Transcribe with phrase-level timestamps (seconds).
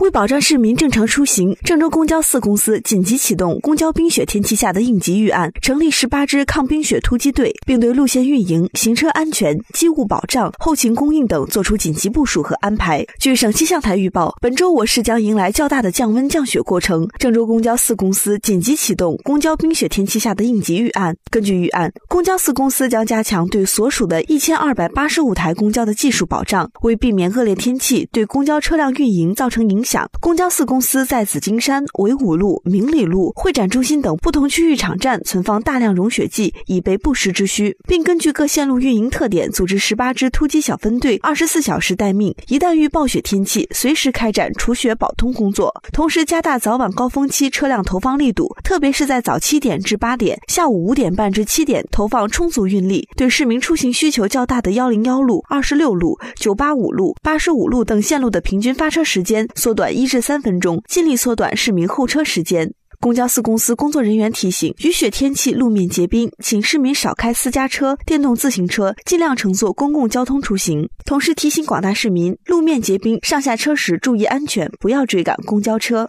[0.00, 13.06] 为保障市民正常出行，郑州公交四公司紧急启动公交冰雪天气下的应急预案，成立十八支抗冰雪突击队，并对路线运营、行车安全、机务保障、后勤供应等作出紧急部署和安排。
[13.20, 17.06] 据省气象台预报，本周我市将迎来较大的降温降雪过程。
[17.20, 21.16] 郑州公交四公司紧急启动公交冰雪天气下的应急预案。
[21.30, 29.83] 根据预案，公交四公司将加强对所属的一千二百八十五台公交的技术保障，为避免恶劣天气对公交车辆运营造成影。
[29.84, 45.74] 响公交四公司在紫金山、纬五路、明里路、会展中心等不同区域场站存放大量融雪剂，以备不时之需，并根据各线路运营特点，组织十八支突击小分队，二十四小时待命，一旦遇暴雪天气，随时开展除雪保通工作。
[45.92, 62.72] 同时，加大早晚高峰期车辆投放力度，特别是在早七点至八点、下午五点半至七点，投放充足运力，对市民出行需求较大的幺零幺路、二十六路、九八五路、八十五路等线路的平均发车时间短一至三分钟，尽力缩短市民候车时间。
[63.00, 70.88] 公交四公司工作人员提醒：雨雪天气路面结冰，请市民少开私家车、电动自行车，尽量乘坐公共交通出行。
[71.04, 76.08] 同时提醒广大市民，路面结冰，上下车时注意安全，不要追赶公交车。